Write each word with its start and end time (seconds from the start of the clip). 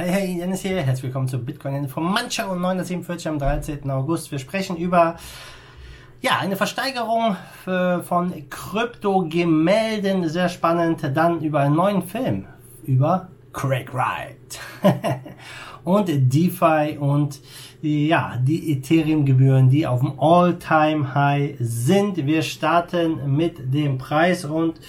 Hey, 0.00 0.08
hey, 0.08 0.38
Dennis 0.38 0.62
hier. 0.62 0.80
Herzlich 0.80 1.02
willkommen 1.02 1.28
zu 1.28 1.38
Bitcoin 1.44 1.74
Info 1.74 2.00
Mancha 2.00 2.46
und 2.46 2.62
947 2.62 3.28
am 3.28 3.38
13. 3.38 3.90
August. 3.90 4.32
Wir 4.32 4.38
sprechen 4.38 4.78
über 4.78 5.16
ja, 6.22 6.38
eine 6.38 6.56
Versteigerung 6.56 7.36
äh, 7.66 8.00
von 8.00 8.32
Krypto-Gemälden. 8.48 10.26
Sehr 10.30 10.48
spannend. 10.48 11.02
Dann 11.12 11.42
über 11.42 11.60
einen 11.60 11.74
neuen 11.74 12.00
Film. 12.00 12.46
Über 12.84 13.28
Craig 13.52 13.92
Wright. 13.92 14.58
und 15.84 16.08
DeFi 16.08 16.96
und 16.98 17.38
ja, 17.82 18.38
die 18.42 18.72
Ethereum-Gebühren, 18.72 19.68
die 19.68 19.86
auf 19.86 20.00
dem 20.00 20.18
All-Time-High 20.18 21.56
sind. 21.60 22.24
Wir 22.24 22.40
starten 22.40 23.36
mit 23.36 23.74
dem 23.74 23.98
Preis 23.98 24.46
und 24.46 24.80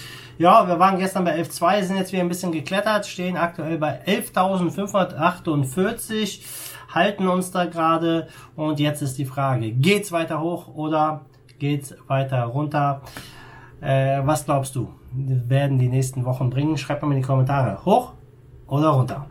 ja, 0.41 0.67
wir 0.67 0.77
waren 0.79 0.97
gestern 0.97 1.23
bei 1.23 1.39
11.2, 1.39 1.83
sind 1.83 1.97
jetzt 1.97 2.11
wieder 2.11 2.23
ein 2.23 2.27
bisschen 2.27 2.51
geklettert, 2.51 3.05
stehen 3.05 3.37
aktuell 3.37 3.77
bei 3.77 4.01
11.548, 4.07 6.41
halten 6.89 7.27
uns 7.27 7.51
da 7.51 7.65
gerade 7.65 8.27
und 8.55 8.79
jetzt 8.79 9.03
ist 9.03 9.19
die 9.19 9.25
Frage, 9.25 9.71
geht's 9.71 10.11
weiter 10.11 10.41
hoch 10.41 10.73
oder 10.73 11.21
geht's 11.59 11.93
weiter 12.07 12.45
runter? 12.45 13.03
Äh, 13.81 14.21
was 14.25 14.45
glaubst 14.45 14.75
du, 14.75 14.91
werden 15.11 15.77
die 15.77 15.89
nächsten 15.89 16.25
Wochen 16.25 16.49
bringen? 16.49 16.75
Schreibt 16.75 17.03
mal 17.03 17.11
in 17.11 17.17
die 17.21 17.27
Kommentare, 17.27 17.85
hoch 17.85 18.13
oder 18.65 18.89
runter? 18.89 19.27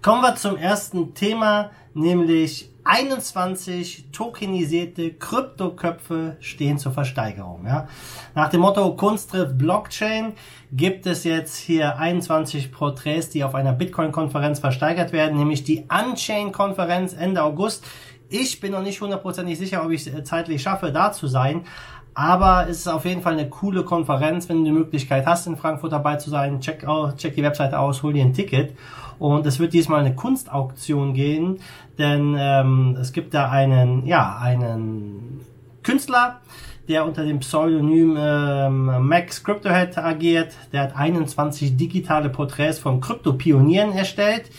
Kommen 0.00 0.22
wir 0.22 0.36
zum 0.36 0.56
ersten 0.56 1.12
Thema, 1.14 1.70
nämlich 1.96 2.70
21 2.84 4.10
tokenisierte 4.12 5.14
Kryptoköpfe 5.14 6.36
stehen 6.40 6.78
zur 6.78 6.92
Versteigerung. 6.92 7.64
Ja. 7.66 7.88
Nach 8.34 8.48
dem 8.48 8.60
Motto 8.60 8.94
Kunst 8.94 9.30
trifft 9.30 9.58
Blockchain 9.58 10.34
gibt 10.70 11.06
es 11.06 11.24
jetzt 11.24 11.56
hier 11.56 11.98
21 11.98 12.70
Porträts, 12.70 13.30
die 13.30 13.42
auf 13.42 13.54
einer 13.54 13.72
Bitcoin-Konferenz 13.72 14.60
versteigert 14.60 15.12
werden, 15.12 15.36
nämlich 15.36 15.64
die 15.64 15.84
Unchain-Konferenz 15.88 17.12
Ende 17.12 17.42
August. 17.42 17.84
Ich 18.28 18.60
bin 18.60 18.72
noch 18.72 18.82
nicht 18.82 19.00
hundertprozentig 19.00 19.58
sicher, 19.58 19.84
ob 19.84 19.90
ich 19.90 20.06
es 20.06 20.24
zeitlich 20.24 20.62
schaffe, 20.62 20.92
da 20.92 21.12
zu 21.12 21.28
sein. 21.28 21.64
Aber 22.18 22.66
es 22.66 22.78
ist 22.78 22.88
auf 22.88 23.04
jeden 23.04 23.20
Fall 23.20 23.34
eine 23.34 23.50
coole 23.50 23.84
Konferenz, 23.84 24.48
wenn 24.48 24.60
du 24.60 24.64
die 24.64 24.72
Möglichkeit 24.72 25.26
hast, 25.26 25.46
in 25.46 25.58
Frankfurt 25.58 25.92
dabei 25.92 26.16
zu 26.16 26.30
sein. 26.30 26.60
Check, 26.62 26.86
check 27.18 27.34
die 27.34 27.42
Webseite 27.42 27.78
aus, 27.78 28.02
hol 28.02 28.14
dir 28.14 28.24
ein 28.24 28.32
Ticket. 28.32 28.74
Und 29.18 29.44
es 29.44 29.60
wird 29.60 29.74
diesmal 29.74 30.00
eine 30.00 30.14
Kunstauktion 30.14 31.12
gehen, 31.12 31.58
denn 31.98 32.34
ähm, 32.38 32.96
es 32.98 33.12
gibt 33.12 33.34
da 33.34 33.50
einen, 33.50 34.06
ja, 34.06 34.38
einen 34.40 35.42
Künstler, 35.82 36.40
der 36.88 37.04
unter 37.04 37.22
dem 37.22 37.40
Pseudonym 37.40 38.16
ähm, 38.18 39.06
Max 39.06 39.44
Cryptohead 39.44 39.98
agiert. 39.98 40.54
Der 40.72 40.84
hat 40.84 40.96
21 40.96 41.76
digitale 41.76 42.30
Porträts 42.30 42.78
von 42.78 43.02
Krypto-Pionieren 43.02 43.92
erstellt. 43.92 44.50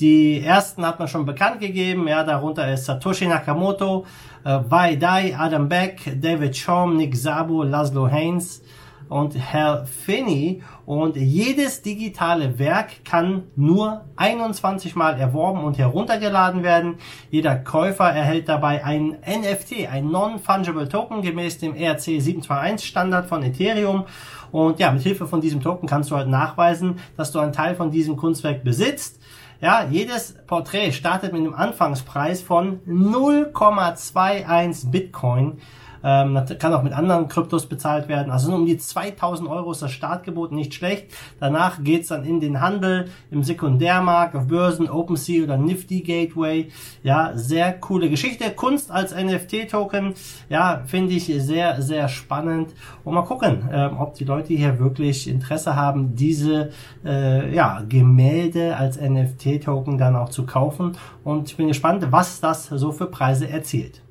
Die 0.00 0.40
ersten 0.42 0.86
hat 0.86 0.98
man 0.98 1.08
schon 1.08 1.26
bekannt 1.26 1.60
gegeben, 1.60 2.06
ja, 2.06 2.22
darunter 2.22 2.72
ist 2.72 2.84
Satoshi 2.84 3.26
Nakamoto, 3.26 4.06
äh, 4.44 4.60
Wai 4.68 4.96
Dai, 4.96 5.36
Adam 5.36 5.68
Beck, 5.68 6.20
David 6.20 6.54
Chaum, 6.54 6.96
Nick 6.96 7.16
Szabo, 7.16 7.64
Laszlo 7.64 8.08
Haynes, 8.08 8.62
und 9.08 9.34
Herr 9.34 9.86
Finney 9.86 10.62
und 10.84 11.16
jedes 11.16 11.82
digitale 11.82 12.58
Werk 12.58 13.04
kann 13.04 13.44
nur 13.56 14.04
21 14.16 14.96
Mal 14.96 15.18
erworben 15.18 15.64
und 15.64 15.78
heruntergeladen 15.78 16.62
werden. 16.62 16.96
Jeder 17.30 17.56
Käufer 17.56 18.10
erhält 18.10 18.48
dabei 18.48 18.84
ein 18.84 19.16
NFT, 19.26 19.88
ein 19.90 20.10
Non-Fungible 20.10 20.88
Token 20.88 21.22
gemäß 21.22 21.58
dem 21.58 21.74
ERC 21.74 22.00
721 22.00 22.88
Standard 22.88 23.26
von 23.26 23.42
Ethereum. 23.42 24.04
Und 24.50 24.78
ja, 24.78 24.90
mit 24.90 25.02
Hilfe 25.02 25.26
von 25.26 25.40
diesem 25.40 25.60
Token 25.62 25.88
kannst 25.88 26.10
du 26.10 26.16
halt 26.16 26.28
nachweisen, 26.28 26.98
dass 27.16 27.32
du 27.32 27.38
einen 27.38 27.52
Teil 27.52 27.74
von 27.74 27.90
diesem 27.90 28.16
Kunstwerk 28.16 28.64
besitzt. 28.64 29.20
Ja, 29.60 29.88
jedes 29.90 30.36
Porträt 30.46 30.92
startet 30.92 31.32
mit 31.32 31.40
einem 31.40 31.54
Anfangspreis 31.54 32.42
von 32.42 32.78
0,21 32.86 34.92
Bitcoin. 34.92 35.60
Ähm, 36.02 36.38
kann 36.58 36.72
auch 36.72 36.82
mit 36.82 36.92
anderen 36.92 37.28
Kryptos 37.28 37.66
bezahlt 37.66 38.08
werden. 38.08 38.30
Also 38.30 38.54
um 38.54 38.66
die 38.66 38.78
2000 38.78 39.48
Euro 39.48 39.72
ist 39.72 39.82
das 39.82 39.92
Startgebot 39.92 40.52
nicht 40.52 40.74
schlecht. 40.74 41.06
Danach 41.40 41.82
geht's 41.82 42.08
dann 42.08 42.24
in 42.24 42.40
den 42.40 42.60
Handel, 42.60 43.08
im 43.30 43.42
Sekundärmarkt, 43.42 44.34
auf 44.34 44.46
Börsen, 44.46 44.88
OpenSea 44.88 45.44
oder 45.44 45.56
Nifty 45.56 46.00
Gateway. 46.00 46.68
Ja, 47.02 47.32
sehr 47.34 47.72
coole 47.72 48.10
Geschichte. 48.10 48.50
Kunst 48.50 48.90
als 48.90 49.14
NFT-Token, 49.14 50.14
ja, 50.48 50.82
finde 50.86 51.14
ich 51.14 51.26
sehr, 51.26 51.82
sehr 51.82 52.08
spannend. 52.08 52.74
Und 53.04 53.14
mal 53.14 53.22
gucken, 53.22 53.68
ähm, 53.72 53.98
ob 53.98 54.14
die 54.14 54.24
Leute 54.24 54.54
hier 54.54 54.78
wirklich 54.78 55.28
Interesse 55.28 55.76
haben, 55.76 56.14
diese 56.14 56.70
äh, 57.04 57.54
ja, 57.54 57.82
Gemälde 57.88 58.76
als 58.76 59.00
NFT-Token 59.00 59.98
dann 59.98 60.16
auch 60.16 60.28
zu 60.28 60.46
kaufen. 60.46 60.96
Und 61.24 61.50
ich 61.50 61.56
bin 61.56 61.68
gespannt, 61.68 62.06
was 62.10 62.40
das 62.40 62.66
so 62.66 62.92
für 62.92 63.06
Preise 63.06 63.48
erzielt. 63.48 64.02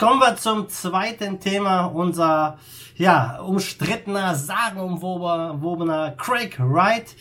Kommen 0.00 0.18
wir 0.18 0.34
zum 0.36 0.66
zweiten 0.70 1.40
Thema, 1.40 1.84
unser 1.84 2.56
ja, 2.96 3.38
umstrittener, 3.42 4.34
sagenumwobener 4.34 6.12
Craig 6.12 6.58
Wright. 6.58 7.14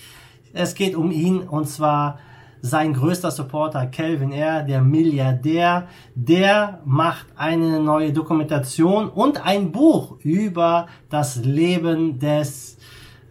Es 0.54 0.76
geht 0.76 0.96
um 0.96 1.12
ihn 1.12 1.42
und 1.42 1.68
zwar 1.68 2.20
sein 2.62 2.94
größter 2.94 3.32
Supporter 3.32 3.86
Calvin 3.88 4.32
R., 4.32 4.64
der 4.64 4.80
Milliardär, 4.80 5.90
der 6.16 6.80
macht 6.86 7.26
eine 7.36 7.82
neue 7.82 8.14
Dokumentation 8.14 9.10
und 9.10 9.46
ein 9.46 9.74
Buch 9.74 10.16
über 10.22 10.88
das 11.10 11.36
Leben 11.36 12.18
des 12.20 12.78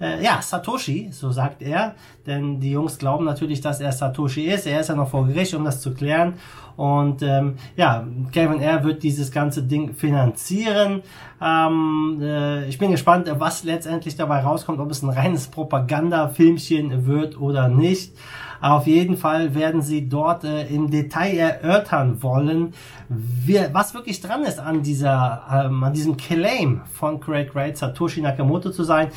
äh, 0.01 0.23
ja, 0.23 0.41
Satoshi, 0.41 1.09
so 1.13 1.31
sagt 1.31 1.63
er, 1.63 1.95
denn 2.27 2.61
die 2.61 2.71
Jungs 2.71 2.99
glauben 2.99 3.25
natürlich, 3.25 3.61
dass 3.61 3.81
er 3.81 3.93
Satoshi 3.93 4.47
ist. 4.47 4.67
Er 4.67 4.81
ist 4.81 4.89
ja 4.89 4.95
noch 4.95 5.09
vor 5.09 5.27
Gericht, 5.27 5.55
um 5.55 5.65
das 5.65 5.81
zu 5.81 5.95
klären. 5.95 6.35
Und 6.77 7.23
ähm, 7.23 7.57
ja, 7.77 8.07
Kevin 8.31 8.61
R. 8.61 8.85
wird 8.85 9.03
dieses 9.03 9.33
ganze 9.33 9.65
Ding 9.65 9.95
finanzieren. 9.95 11.03
Ähm, 11.43 12.21
äh, 12.23 12.69
ich 12.69 12.79
bin 12.79 12.93
gespannt, 12.93 13.29
was 13.39 13.65
letztendlich 13.65 14.15
dabei 14.15 14.41
rauskommt, 14.43 14.79
ob 14.79 14.91
es 14.91 15.03
ein 15.03 15.11
reines 15.11 15.49
Propaganda-Filmchen 15.49 17.07
wird 17.07 17.41
oder 17.41 17.69
nicht. 17.69 18.13
Auf 18.61 18.87
jeden 18.87 19.17
Fall 19.17 19.55
werden 19.55 19.83
sie 19.83 20.09
dort 20.09 20.45
äh, 20.45 20.67
im 20.67 20.91
Detail 20.91 21.37
erörtern 21.37 22.23
wollen, 22.23 22.75
wie, 23.09 23.61
was 23.73 23.95
wirklich 23.95 24.21
dran 24.21 24.43
ist 24.43 24.59
an 24.59 24.83
dieser, 24.83 25.43
ähm, 25.51 25.85
an 25.85 25.93
diesem 25.93 26.17
Claim 26.17 26.83
von 26.93 27.21
Craig 27.21 27.55
Wright, 27.55 27.79
Satoshi 27.79 28.21
Nakamoto 28.21 28.71
zu 28.71 28.83
sein. 28.83 29.09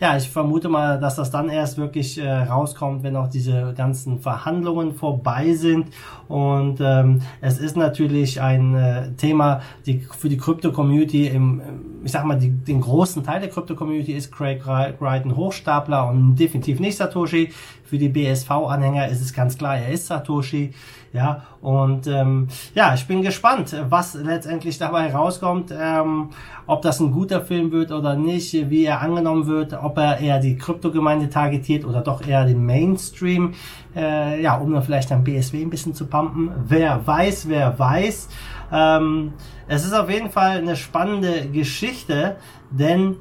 Ja, 0.00 0.16
ich 0.16 0.27
vermute 0.30 0.68
mal, 0.68 0.98
dass 0.98 1.16
das 1.16 1.30
dann 1.30 1.48
erst 1.48 1.78
wirklich 1.78 2.18
äh, 2.18 2.30
rauskommt, 2.30 3.02
wenn 3.02 3.16
auch 3.16 3.28
diese 3.28 3.74
ganzen 3.76 4.20
Verhandlungen 4.20 4.94
vorbei 4.94 5.54
sind. 5.54 5.88
Und 6.28 6.78
ähm, 6.80 7.20
es 7.40 7.58
ist 7.58 7.76
natürlich 7.76 8.40
ein 8.40 8.74
äh, 8.74 9.12
Thema, 9.16 9.62
die 9.86 9.98
für 9.98 10.28
die 10.28 10.36
Krypto-Community 10.36 11.28
im, 11.28 11.62
ich 12.04 12.12
sag 12.12 12.24
mal, 12.24 12.38
die, 12.38 12.50
den 12.50 12.80
großen 12.80 13.24
Teil 13.24 13.40
der 13.40 13.48
Krypto-Community 13.48 14.12
ist 14.12 14.32
Craig 14.32 14.66
Wright 14.66 15.24
ein 15.24 15.36
Hochstapler 15.36 16.08
und 16.08 16.36
definitiv 16.36 16.80
nicht 16.80 16.96
Satoshi. 16.96 17.50
Für 17.84 17.96
die 17.98 18.10
BSV-Anhänger 18.10 19.08
ist 19.08 19.22
es 19.22 19.32
ganz 19.32 19.56
klar, 19.56 19.78
er 19.78 19.90
ist 19.90 20.06
Satoshi. 20.06 20.72
Ja, 21.12 21.42
und 21.62 22.06
ähm, 22.06 22.48
ja, 22.74 22.92
ich 22.92 23.06
bin 23.06 23.22
gespannt, 23.22 23.74
was 23.88 24.14
letztendlich 24.14 24.76
dabei 24.76 25.12
rauskommt, 25.12 25.72
ähm, 25.76 26.30
ob 26.66 26.82
das 26.82 27.00
ein 27.00 27.12
guter 27.12 27.40
Film 27.40 27.72
wird 27.72 27.92
oder 27.92 28.14
nicht, 28.14 28.52
wie 28.68 28.84
er 28.84 29.00
angenommen 29.00 29.46
wird, 29.46 29.72
ob 29.72 29.96
er 29.96 30.18
eher 30.18 30.38
die 30.38 30.58
Kryptogemeinde 30.58 31.30
targetiert 31.30 31.86
oder 31.86 32.02
doch 32.02 32.26
eher 32.26 32.44
den 32.44 32.64
Mainstream, 32.66 33.54
äh, 33.96 34.42
ja, 34.42 34.58
um 34.58 34.72
dann 34.72 34.82
vielleicht 34.82 35.10
am 35.10 35.24
BSW 35.24 35.62
ein 35.62 35.70
bisschen 35.70 35.94
zu 35.94 36.06
pumpen. 36.06 36.50
Wer 36.66 37.06
weiß, 37.06 37.48
wer 37.48 37.78
weiß. 37.78 38.28
Ähm, 38.70 39.32
es 39.66 39.86
ist 39.86 39.94
auf 39.94 40.10
jeden 40.10 40.30
Fall 40.30 40.58
eine 40.58 40.76
spannende 40.76 41.48
Geschichte, 41.48 42.36
denn 42.70 43.16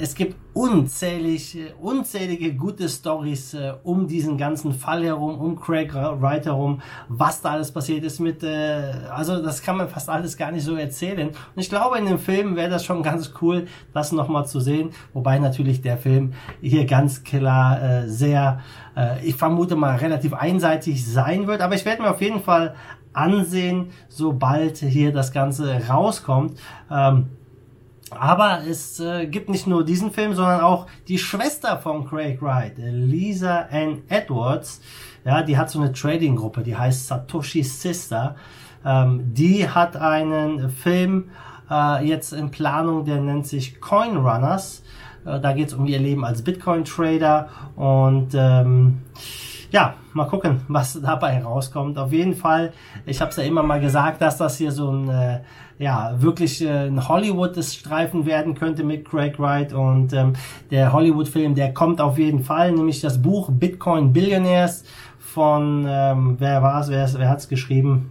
es 0.00 0.14
gibt 0.14 0.36
unzählige, 0.52 1.74
unzählige 1.80 2.54
gute 2.54 2.88
Stories 2.88 3.54
äh, 3.54 3.72
um 3.82 4.06
diesen 4.06 4.36
ganzen 4.36 4.72
Fall 4.72 5.04
herum, 5.04 5.38
um 5.38 5.58
Craig 5.58 5.94
Wright 5.94 6.44
herum, 6.44 6.80
was 7.08 7.40
da 7.40 7.50
alles 7.50 7.72
passiert 7.72 8.04
ist 8.04 8.20
mit, 8.20 8.42
äh, 8.42 8.92
also 9.10 9.42
das 9.42 9.62
kann 9.62 9.76
man 9.76 9.88
fast 9.88 10.08
alles 10.08 10.36
gar 10.36 10.50
nicht 10.52 10.64
so 10.64 10.74
erzählen. 10.76 11.28
Und 11.28 11.36
ich 11.56 11.70
glaube, 11.70 11.98
in 11.98 12.06
dem 12.06 12.18
Film 12.18 12.56
wäre 12.56 12.70
das 12.70 12.84
schon 12.84 13.02
ganz 13.02 13.32
cool, 13.40 13.66
das 13.92 14.12
nochmal 14.12 14.46
zu 14.46 14.60
sehen, 14.60 14.90
wobei 15.12 15.38
natürlich 15.38 15.82
der 15.82 15.98
Film 15.98 16.34
hier 16.60 16.84
ganz 16.86 17.22
klar 17.22 17.82
äh, 17.82 18.08
sehr, 18.08 18.60
äh, 18.96 19.24
ich 19.24 19.36
vermute 19.36 19.76
mal, 19.76 19.96
relativ 19.96 20.34
einseitig 20.34 21.06
sein 21.06 21.46
wird, 21.46 21.60
aber 21.60 21.74
ich 21.74 21.84
werde 21.84 22.02
mir 22.02 22.10
auf 22.10 22.20
jeden 22.20 22.40
Fall 22.40 22.74
ansehen, 23.12 23.90
sobald 24.08 24.78
hier 24.78 25.12
das 25.12 25.32
Ganze 25.32 25.88
rauskommt. 25.88 26.58
Ähm, 26.90 27.30
aber 28.10 28.60
es 28.68 29.00
äh, 29.00 29.26
gibt 29.26 29.48
nicht 29.48 29.66
nur 29.66 29.84
diesen 29.84 30.10
Film, 30.10 30.34
sondern 30.34 30.60
auch 30.60 30.86
die 31.08 31.18
Schwester 31.18 31.78
von 31.78 32.06
Craig 32.06 32.42
Wright, 32.42 32.74
Lisa 32.76 33.68
Ann 33.70 34.02
Edwards. 34.08 34.80
Ja, 35.24 35.42
die 35.42 35.56
hat 35.56 35.70
so 35.70 35.80
eine 35.80 35.92
Trading-Gruppe, 35.92 36.62
die 36.62 36.76
heißt 36.76 37.06
Satoshi 37.06 37.62
Sister. 37.62 38.36
Ähm, 38.84 39.34
die 39.34 39.68
hat 39.68 39.96
einen 39.96 40.70
Film 40.70 41.30
äh, 41.70 42.06
jetzt 42.06 42.32
in 42.32 42.50
Planung, 42.50 43.04
der 43.04 43.20
nennt 43.20 43.46
sich 43.46 43.80
Coin 43.80 44.16
Runners. 44.16 44.82
Äh, 45.24 45.40
da 45.40 45.52
geht 45.52 45.68
es 45.68 45.74
um 45.74 45.86
ihr 45.86 45.98
Leben 45.98 46.24
als 46.24 46.42
Bitcoin-Trader 46.42 47.48
und 47.76 48.30
ähm, 48.34 49.02
ja, 49.70 49.94
mal 50.12 50.26
gucken, 50.26 50.62
was 50.68 51.00
dabei 51.00 51.42
rauskommt. 51.42 51.98
Auf 51.98 52.12
jeden 52.12 52.34
Fall, 52.34 52.72
ich 53.06 53.20
habe 53.20 53.30
es 53.30 53.36
ja 53.36 53.44
immer 53.44 53.62
mal 53.62 53.80
gesagt, 53.80 54.20
dass 54.20 54.36
das 54.36 54.56
hier 54.56 54.72
so 54.72 54.90
ein 54.90 55.08
äh, 55.08 55.40
ja 55.78 56.14
wirklich 56.18 56.62
äh, 56.62 56.88
ein 56.88 57.08
Hollywood-Streifen 57.08 58.26
werden 58.26 58.54
könnte 58.54 58.84
mit 58.84 59.08
Craig 59.08 59.38
Wright 59.38 59.72
und 59.72 60.12
ähm, 60.12 60.34
der 60.70 60.92
Hollywood-Film, 60.92 61.54
der 61.54 61.72
kommt 61.72 62.00
auf 62.00 62.18
jeden 62.18 62.44
Fall, 62.44 62.72
nämlich 62.72 63.00
das 63.00 63.20
Buch 63.20 63.48
Bitcoin 63.50 64.12
Billionaires 64.12 64.84
von 65.18 65.86
ähm, 65.88 66.36
wer 66.38 66.62
war 66.62 66.80
es, 66.80 66.90
wer, 66.90 67.08
wer 67.14 67.28
hat 67.28 67.38
es 67.38 67.48
geschrieben? 67.48 68.10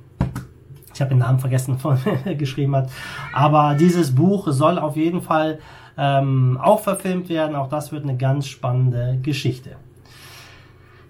Ich 0.93 1.01
habe 1.01 1.09
den 1.09 1.19
Namen 1.19 1.39
vergessen, 1.39 1.77
von 1.77 1.97
geschrieben 2.37 2.75
hat. 2.75 2.89
Aber 3.33 3.75
dieses 3.75 4.15
Buch 4.15 4.47
soll 4.49 4.79
auf 4.79 4.97
jeden 4.97 5.21
Fall 5.21 5.59
ähm, 5.97 6.57
auch 6.61 6.79
verfilmt 6.79 7.29
werden. 7.29 7.55
Auch 7.55 7.69
das 7.69 7.91
wird 7.91 8.03
eine 8.03 8.17
ganz 8.17 8.47
spannende 8.47 9.19
Geschichte. 9.21 9.77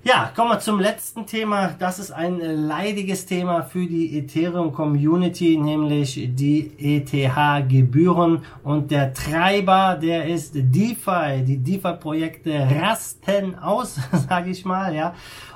Ja, 0.10 0.32
kommen 0.36 0.50
wir 0.50 0.60
zum 0.60 0.80
letzten 0.80 1.28
Thema. 1.28 1.76
Das 1.78 2.00
ist 2.00 2.10
ein 2.10 2.40
leidiges 2.40 3.28
Thema 3.28 3.62
für 3.62 3.86
die 3.86 4.18
Ethereum 4.18 4.74
Community, 4.74 5.56
nämlich 5.56 6.32
die 6.34 6.72
ETH-Gebühren. 6.80 8.44
Und 8.64 8.90
der 8.90 9.14
Treiber, 9.14 10.00
der 10.02 10.26
ist 10.26 10.54
DeFi. 10.56 11.44
Die 11.46 11.58
DeFi-Projekte 11.58 12.68
rasten 12.82 13.54
aus, 13.60 14.00
sage 14.28 14.50
ich 14.50 14.66
mal, 14.66 14.96
ja. 14.96 15.14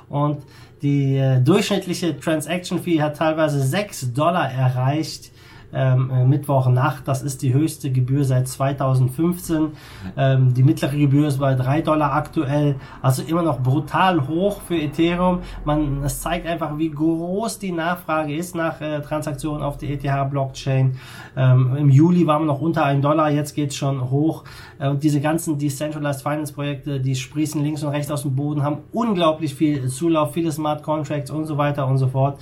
Und 0.08 0.44
die 0.82 1.16
äh, 1.16 1.40
durchschnittliche 1.40 2.16
Transaction 2.20 2.80
Fee 2.80 3.02
hat 3.02 3.16
teilweise 3.16 3.60
6 3.60 4.12
Dollar 4.12 4.52
erreicht 4.52 5.32
ähm, 5.74 6.10
äh, 6.10 6.24
Mittwochnacht. 6.24 7.06
Das 7.08 7.22
ist 7.22 7.42
die 7.42 7.52
höchste 7.52 7.90
Gebühr 7.90 8.24
seit 8.24 8.48
2015. 8.48 9.72
Ähm, 10.16 10.54
die 10.54 10.62
mittlere 10.62 10.96
Gebühr 10.96 11.28
ist 11.28 11.38
bei 11.38 11.54
3 11.54 11.82
Dollar 11.82 12.12
aktuell. 12.12 12.76
Also 13.02 13.22
immer 13.22 13.42
noch 13.42 13.60
brutal 13.60 14.26
hoch 14.28 14.60
für 14.62 14.76
Ethereum. 14.76 15.40
Man, 15.64 16.02
es 16.04 16.20
zeigt 16.20 16.46
einfach, 16.46 16.78
wie 16.78 16.90
groß 16.90 17.58
die 17.58 17.72
Nachfrage 17.72 18.34
ist 18.34 18.54
nach 18.54 18.80
äh, 18.80 19.00
Transaktionen 19.00 19.62
auf 19.62 19.76
der 19.78 19.90
ETH-Blockchain. 19.90 20.96
Ähm, 21.36 21.76
Im 21.76 21.90
Juli 21.90 22.26
waren 22.26 22.42
wir 22.42 22.46
noch 22.46 22.60
unter 22.60 22.84
1 22.84 23.02
Dollar, 23.02 23.30
jetzt 23.30 23.54
geht's 23.54 23.76
schon 23.76 24.10
hoch. 24.10 24.44
Äh, 24.78 24.88
und 24.88 25.02
diese 25.02 25.20
ganzen 25.20 25.58
Decentralized 25.58 26.22
Finance 26.22 26.52
Projekte, 26.52 27.00
die 27.00 27.14
sprießen 27.14 27.62
links 27.62 27.82
und 27.82 27.90
rechts 27.90 28.10
aus 28.10 28.22
dem 28.22 28.34
Boden, 28.36 28.62
haben 28.62 28.78
unglaublich 28.92 29.54
viel 29.54 29.88
Zulauf, 29.88 30.32
viele 30.34 30.52
Smart 30.52 30.82
Contracts 30.82 31.30
und 31.30 31.46
so 31.46 31.58
weiter 31.58 31.86
und 31.86 31.98
so 31.98 32.08
fort. 32.08 32.38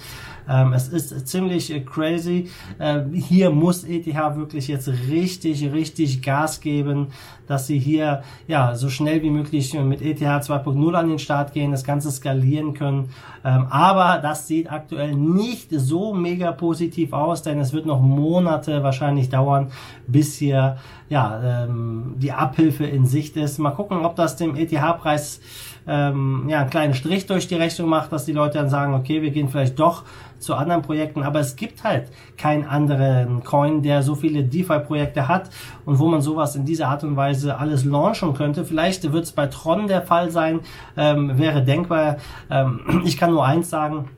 Ähm, 0.49 0.73
es 0.73 0.89
ist 0.89 1.29
ziemlich 1.29 1.73
äh, 1.73 1.81
crazy. 1.81 2.51
Äh, 2.79 3.03
hier 3.29 3.51
muss 3.51 3.85
ETH 3.85 4.07
wirklich 4.07 4.69
jetzt 4.69 4.89
richtig, 4.89 5.73
richtig 5.73 6.23
Gas 6.23 6.61
geben, 6.61 7.09
dass 7.47 7.67
sie 7.67 7.79
hier 7.79 8.23
ja 8.49 8.75
so 8.75 8.89
schnell 8.89 9.23
wie 9.23 9.31
möglich 9.31 9.75
mit 9.75 10.03
ETH 10.03 10.21
2.0 10.21 10.95
an 10.95 11.09
den 11.09 11.19
Start 11.19 11.53
gehen, 11.53 11.73
das 11.73 11.85
Ganze 11.85 12.11
skalieren 12.11 12.75
können. 12.75 13.11
Ähm, 13.45 13.67
aber 13.71 14.21
das 14.21 14.47
sieht 14.47 14.71
aktuell 14.71 15.15
nicht 15.15 15.71
so 15.71 16.15
mega 16.15 16.53
positiv 16.53 17.13
aus, 17.13 17.43
denn 17.43 17.59
es 17.59 17.73
wird 17.73 17.87
noch 17.87 18.01
Monate 18.01 18.83
wahrscheinlich 18.83 19.29
dauern, 19.29 19.71
bis 20.07 20.37
hier 20.37 20.77
ja 21.09 21.65
ähm, 21.65 22.15
die 22.17 22.33
Abhilfe 22.33 22.85
in 22.85 23.07
Sicht 23.07 23.37
ist. 23.37 23.59
Mal 23.59 23.71
gucken, 23.71 24.05
ob 24.05 24.17
das 24.17 24.37
dem 24.37 24.57
ETH-Preis 24.57 25.41
ähm, 25.87 26.45
ja, 26.49 26.61
einen 26.61 26.71
kleinen 26.71 26.95
Strich 26.95 27.27
durch 27.27 27.49
die 27.49 27.57
Rechnung 27.57 27.89
macht, 27.89 28.13
dass 28.13 28.25
die 28.25 28.33
Leute 28.33 28.59
dann 28.59 28.69
sagen, 28.69 28.95
okay, 28.95 29.23
wir 29.23 29.31
gehen 29.31 29.49
vielleicht 29.49 29.79
doch 29.79 30.05
zu 30.43 30.55
anderen 30.55 30.83
Projekten, 30.83 31.23
aber 31.23 31.41
es 31.41 31.57
gibt 31.57 31.85
halt 31.85 32.11
keinen 32.37 32.65
anderen 32.65 33.45
Coin, 33.45 33.83
der 33.83 34.03
so 34.03 34.15
viele 34.15 34.45
DeFi-Projekte 34.45 35.29
hat 35.29 35.51
und 35.85 35.99
wo 35.99 36.09
man 36.09 36.21
sowas 36.21 36.57
in 36.57 36.65
dieser 36.65 36.89
Art 36.89 37.05
und 37.05 37.17
Weise 37.17 37.59
alles 37.59 37.85
launchen 37.85 38.35
könnte. 38.35 38.65
Vielleicht 38.65 39.13
wird 39.13 39.25
es 39.25 39.33
bei 39.33 39.47
Tron 39.47 39.87
der 39.87 40.03
Fall 40.03 40.31
sein, 40.31 40.61
ähm, 40.97 41.39
wäre 41.39 41.63
denkbar. 41.63 42.17
Ähm, 42.51 43.03
ich 43.05 43.17
kann 43.17 43.31
nur 43.31 43.45
eins 43.45 43.71
sagen, 43.71 44.09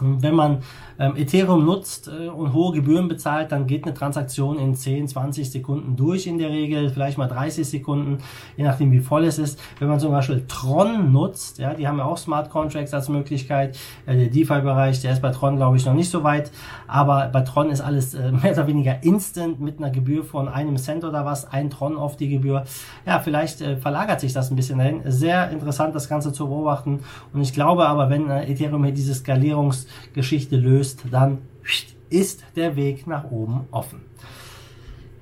wenn 0.00 0.34
man 0.34 0.62
ähm, 1.00 1.16
Ethereum 1.16 1.64
nutzt 1.64 2.08
äh, 2.08 2.28
und 2.28 2.52
hohe 2.52 2.72
Gebühren 2.72 3.08
bezahlt, 3.08 3.52
dann 3.52 3.66
geht 3.66 3.84
eine 3.84 3.94
Transaktion 3.94 4.58
in 4.58 4.74
10, 4.74 5.08
20 5.08 5.50
Sekunden 5.50 5.96
durch 5.96 6.26
in 6.26 6.38
der 6.38 6.50
Regel, 6.50 6.90
vielleicht 6.90 7.16
mal 7.16 7.26
30 7.26 7.66
Sekunden, 7.68 8.18
je 8.56 8.64
nachdem 8.64 8.92
wie 8.92 9.00
voll 9.00 9.24
es 9.24 9.38
ist. 9.38 9.58
Wenn 9.78 9.88
man 9.88 9.98
zum 9.98 10.12
Beispiel 10.12 10.44
Tron 10.46 11.10
nutzt, 11.10 11.58
ja, 11.58 11.72
die 11.72 11.88
haben 11.88 11.98
ja 11.98 12.04
auch 12.04 12.18
Smart 12.18 12.50
Contracts 12.50 12.92
als 12.92 13.08
Möglichkeit, 13.08 13.78
äh, 14.04 14.14
der 14.14 14.28
DeFi-Bereich, 14.28 15.00
der 15.00 15.12
ist 15.12 15.22
bei 15.22 15.30
Tron 15.30 15.56
glaube 15.56 15.78
ich 15.78 15.86
noch 15.86 15.94
nicht 15.94 16.10
so 16.10 16.22
weit, 16.22 16.50
aber 16.86 17.30
bei 17.32 17.40
Tron 17.40 17.70
ist 17.70 17.80
alles 17.80 18.14
äh, 18.14 18.30
mehr 18.42 18.52
oder 18.52 18.66
weniger 18.66 19.02
instant 19.02 19.58
mit 19.60 19.78
einer 19.78 19.90
Gebühr 19.90 20.22
von 20.22 20.48
einem 20.48 20.76
Cent 20.76 21.04
oder 21.04 21.24
was, 21.24 21.50
ein 21.50 21.70
Tron 21.70 21.96
auf 21.96 22.16
die 22.16 22.28
Gebühr. 22.28 22.64
Ja, 23.06 23.20
vielleicht 23.20 23.62
äh, 23.62 23.78
verlagert 23.78 24.20
sich 24.20 24.34
das 24.34 24.50
ein 24.50 24.56
bisschen 24.56 24.78
dahin. 24.78 25.00
Sehr 25.06 25.50
interessant 25.50 25.94
das 25.94 26.10
Ganze 26.10 26.32
zu 26.32 26.48
beobachten 26.48 27.00
und 27.32 27.40
ich 27.40 27.54
glaube 27.54 27.88
aber, 27.88 28.10
wenn 28.10 28.28
äh, 28.28 28.50
Ethereum 28.50 28.84
hier 28.84 28.92
diese 28.92 29.14
Skalierungsgeschichte 29.14 29.89
löst, 30.14 30.52
löst, 30.52 31.04
dann 31.10 31.38
ist 32.08 32.44
der 32.56 32.76
Weg 32.76 33.06
nach 33.06 33.30
oben 33.30 33.66
offen. 33.70 34.00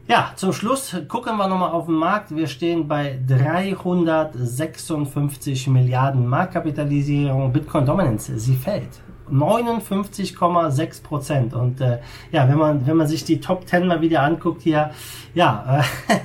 Ja, 0.09 0.33
zum 0.37 0.53
Schluss 0.55 0.97
gucken 1.07 1.37
wir 1.37 1.47
nochmal 1.49 1.73
auf 1.73 1.85
den 1.85 1.97
Markt. 1.97 2.35
Wir 2.35 2.47
stehen 2.47 2.89
bei 2.89 3.21
356 3.27 5.67
Milliarden 5.67 6.27
Marktkapitalisierung. 6.27 7.53
Bitcoin 7.53 7.85
Dominance, 7.85 8.39
sie 8.39 8.57
fällt. 8.57 9.03
59,6 9.31 11.03
Prozent. 11.03 11.53
Und 11.53 11.83
äh, 11.83 11.99
ja, 12.33 12.49
wenn 12.49 12.57
man, 12.57 12.87
wenn 12.87 12.97
man 12.97 13.07
sich 13.07 13.25
die 13.25 13.39
Top 13.39 13.69
10 13.69 13.87
mal 13.87 14.01
wieder 14.01 14.23
anguckt 14.23 14.63
hier, 14.63 14.93
ja, 15.35 15.85
äh, 16.09 16.15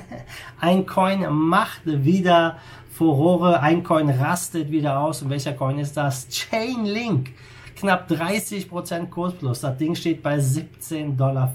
ein 0.60 0.86
Coin 0.86 1.26
macht 1.30 1.82
wieder 1.84 2.56
Furore, 2.90 3.60
ein 3.60 3.84
Coin 3.84 4.08
rastet 4.08 4.70
wieder 4.70 4.98
aus. 4.98 5.20
Und 5.20 5.28
welcher 5.28 5.52
Coin 5.52 5.78
ist 5.78 5.98
das? 5.98 6.26
Chainlink 6.30 7.32
knapp 7.76 8.10
30% 8.10 9.08
Kurs 9.08 9.34
plus. 9.34 9.60
Das 9.60 9.76
Ding 9.76 9.94
steht 9.94 10.22
bei 10.22 10.36
17,50 10.36 11.16
Dollar. 11.16 11.52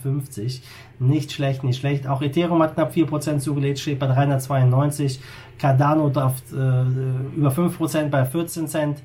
Nicht 1.00 1.32
schlecht, 1.32 1.64
nicht 1.64 1.80
schlecht. 1.80 2.08
Auch 2.08 2.22
Ethereum 2.22 2.62
hat 2.62 2.76
knapp 2.76 2.94
4% 2.94 3.40
zugelegt, 3.40 3.80
steht 3.80 4.00
bei 4.00 4.08
392. 4.08 5.20
Cardano 5.58 6.10
darf 6.10 6.42
äh, 6.52 6.56
über 6.56 7.50
5% 7.50 8.10
bei 8.10 8.26
14 8.26 8.68
Cent. 8.68 9.02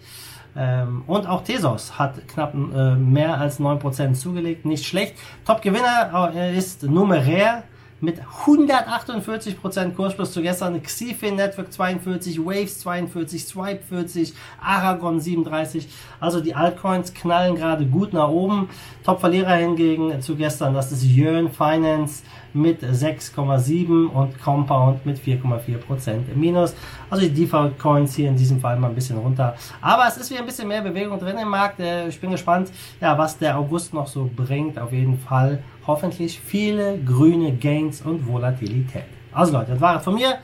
Ähm, 0.57 1.03
und 1.07 1.27
auch 1.29 1.43
Tesos 1.43 1.99
hat 1.99 2.29
knapp 2.29 2.55
äh, 2.55 2.95
mehr 2.95 3.39
als 3.39 3.61
9% 3.61 4.15
zugelegt. 4.15 4.65
Nicht 4.65 4.85
schlecht. 4.87 5.15
Top-Gewinner 5.45 6.33
äh, 6.35 6.57
ist 6.57 6.85
Numeräre 6.85 7.65
mit 8.05 8.21
148% 8.47 9.95
Kursplus 9.95 10.33
zu 10.33 10.43
gestern, 10.43 10.83
Xifin 10.83 11.37
Network 11.37 11.73
42, 11.73 12.39
Waves 12.39 12.81
42, 12.81 13.45
Swipe 13.45 13.83
40, 13.89 14.35
Aragon 14.61 15.21
37. 15.21 15.89
Also 16.21 16.41
die 16.41 16.55
Altcoins 16.55 17.15
knallen 17.15 17.57
gerade 17.57 17.87
gut 17.87 18.13
nach 18.13 18.29
oben. 18.29 18.69
Top-Verlierer 19.05 19.57
hingegen 19.57 20.21
zu 20.21 20.37
gestern, 20.37 20.75
das 20.75 20.93
ist 20.93 21.05
Yearn 21.05 21.51
Finance 21.51 22.23
mit 22.55 22.83
6,7 22.83 24.07
und 24.07 24.41
Compound 24.41 25.05
mit 25.05 25.19
4,4% 25.19 26.33
im 26.33 26.41
Minus. 26.41 26.75
Also 27.11 27.27
die 27.27 27.33
DeFi-Coins 27.33 28.15
hier 28.15 28.29
in 28.29 28.37
diesem 28.37 28.61
Fall 28.61 28.79
mal 28.79 28.89
ein 28.89 28.95
bisschen 28.95 29.19
runter. 29.19 29.57
Aber 29.81 30.07
es 30.07 30.17
ist 30.17 30.31
wieder 30.31 30.41
ein 30.41 30.47
bisschen 30.47 30.69
mehr 30.69 30.81
Bewegung 30.81 31.19
drin 31.19 31.37
im 31.37 31.49
Markt. 31.49 31.81
Äh, 31.81 32.09
ich 32.09 32.21
bin 32.21 32.31
gespannt, 32.31 32.71
ja, 33.01 33.19
was 33.19 33.37
der 33.39 33.59
August 33.59 33.93
noch 33.93 34.07
so 34.07 34.31
bringt. 34.35 34.79
Auf 34.79 34.93
jeden 34.93 35.19
Fall 35.19 35.63
hoffentlich 35.87 36.41
viele 36.41 36.99
grüne 36.99 37.53
Gains 37.57 38.03
und 38.03 38.27
Volatilität. 38.27 39.05
Also 39.33 39.53
Leute, 39.53 39.73
das 39.73 39.81
war 39.81 39.97
es 39.97 40.05
von 40.05 40.15
mir. 40.15 40.39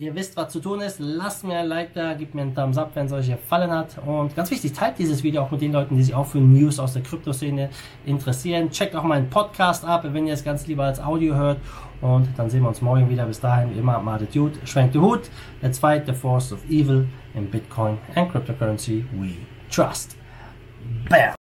Ihr 0.00 0.14
wisst, 0.14 0.34
was 0.34 0.50
zu 0.50 0.60
tun 0.60 0.80
ist. 0.80 0.98
Lasst 0.98 1.44
mir 1.44 1.58
ein 1.58 1.66
Like 1.66 1.92
da, 1.92 2.14
gebt 2.14 2.34
mir 2.34 2.40
einen 2.40 2.54
Thumbs 2.54 2.78
up, 2.78 2.92
wenn 2.94 3.04
es 3.04 3.12
euch 3.12 3.28
gefallen 3.28 3.70
hat. 3.70 3.98
Und 4.06 4.34
ganz 4.34 4.50
wichtig, 4.50 4.72
teilt 4.72 4.98
dieses 4.98 5.22
Video 5.22 5.42
auch 5.42 5.50
mit 5.50 5.60
den 5.60 5.72
Leuten, 5.72 5.94
die 5.94 6.02
sich 6.02 6.14
auch 6.14 6.26
für 6.26 6.38
News 6.38 6.78
aus 6.78 6.94
der 6.94 7.02
Kryptoszene 7.02 7.68
interessieren. 8.06 8.70
Checkt 8.70 8.96
auch 8.96 9.02
meinen 9.02 9.28
Podcast 9.28 9.84
ab, 9.84 10.06
wenn 10.10 10.26
ihr 10.26 10.32
es 10.32 10.42
ganz 10.42 10.66
lieber 10.66 10.84
als 10.84 11.00
Audio 11.00 11.34
hört. 11.34 11.58
Und 12.00 12.30
dann 12.38 12.48
sehen 12.48 12.62
wir 12.62 12.68
uns 12.68 12.80
morgen 12.80 13.10
wieder. 13.10 13.26
Bis 13.26 13.40
dahin, 13.40 13.74
wie 13.74 13.78
immer, 13.78 13.98
madet 13.98 14.32
gut, 14.32 14.52
schwenkt 14.64 14.94
den 14.94 15.02
Hut. 15.02 15.28
Let's 15.60 15.78
fight 15.78 16.06
the 16.06 16.14
force 16.14 16.50
of 16.50 16.60
evil 16.70 17.06
in 17.34 17.50
Bitcoin 17.50 17.98
and 18.14 18.32
cryptocurrency 18.32 19.04
we 19.12 19.36
trust. 19.68 20.16
Bam! 21.10 21.34